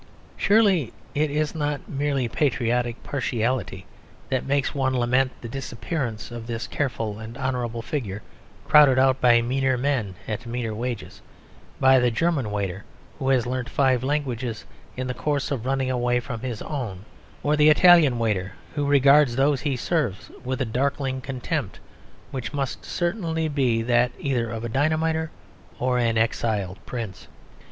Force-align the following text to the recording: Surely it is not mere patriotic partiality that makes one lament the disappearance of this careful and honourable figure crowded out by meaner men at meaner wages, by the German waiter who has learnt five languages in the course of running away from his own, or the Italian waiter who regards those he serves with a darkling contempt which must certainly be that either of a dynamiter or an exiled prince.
Surely 0.35 0.91
it 1.13 1.29
is 1.29 1.53
not 1.53 1.87
mere 1.87 2.27
patriotic 2.27 3.03
partiality 3.03 3.85
that 4.29 4.47
makes 4.47 4.73
one 4.73 4.97
lament 4.97 5.31
the 5.41 5.47
disappearance 5.47 6.31
of 6.31 6.47
this 6.47 6.65
careful 6.65 7.19
and 7.19 7.37
honourable 7.37 7.83
figure 7.83 8.23
crowded 8.67 8.97
out 8.97 9.21
by 9.21 9.43
meaner 9.43 9.77
men 9.77 10.15
at 10.27 10.47
meaner 10.47 10.73
wages, 10.73 11.21
by 11.79 11.99
the 11.99 12.09
German 12.09 12.49
waiter 12.49 12.83
who 13.19 13.29
has 13.29 13.45
learnt 13.45 13.69
five 13.69 14.03
languages 14.03 14.65
in 14.97 15.05
the 15.05 15.13
course 15.13 15.51
of 15.51 15.67
running 15.67 15.91
away 15.91 16.19
from 16.19 16.39
his 16.39 16.63
own, 16.63 17.05
or 17.43 17.55
the 17.55 17.69
Italian 17.69 18.17
waiter 18.17 18.53
who 18.73 18.87
regards 18.87 19.35
those 19.35 19.61
he 19.61 19.75
serves 19.75 20.31
with 20.43 20.59
a 20.59 20.65
darkling 20.65 21.21
contempt 21.21 21.79
which 22.31 22.53
must 22.53 22.83
certainly 22.83 23.47
be 23.47 23.83
that 23.83 24.11
either 24.17 24.49
of 24.49 24.63
a 24.63 24.69
dynamiter 24.69 25.29
or 25.77 25.99
an 25.99 26.17
exiled 26.17 26.83
prince. 26.87 27.27